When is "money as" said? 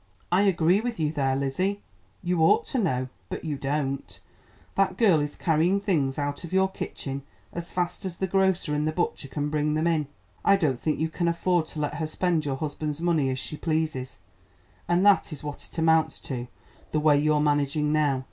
12.99-13.37